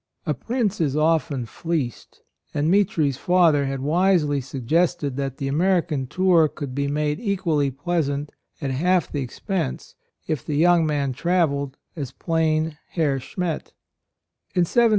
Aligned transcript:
A 0.25 0.33
prince 0.33 0.81
is 0.81 0.97
often 0.97 1.45
fleeced; 1.45 2.23
and 2.55 2.71
Mitri's 2.71 3.17
father 3.17 3.67
had 3.67 3.81
wisely 3.81 4.41
suggested 4.41 5.15
that 5.17 5.37
the 5.37 5.47
American 5.47 6.07
tour 6.07 6.47
could 6.47 6.73
be 6.73 6.87
made 6.87 7.19
equally 7.19 7.69
pleasant 7.69 8.31
at 8.61 8.71
half 8.71 9.11
the 9.11 9.21
expense 9.21 9.93
if 10.25 10.43
the 10.43 10.55
young 10.57 10.87
man 10.87 11.13
travelled 11.13 11.77
as 11.95 12.11
plain 12.11 12.79
Herr 12.89 13.19
Schmet. 13.19 13.73